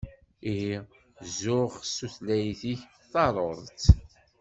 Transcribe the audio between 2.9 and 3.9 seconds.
taruḍ-tt!